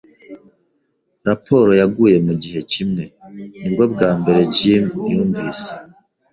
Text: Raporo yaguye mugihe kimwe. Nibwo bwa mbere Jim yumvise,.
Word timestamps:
Raporo 1.27 1.71
yaguye 1.81 2.17
mugihe 2.25 2.59
kimwe. 2.71 3.03
Nibwo 3.61 3.83
bwa 3.93 4.09
mbere 4.19 4.41
Jim 4.55 4.85
yumvise,. 5.11 5.69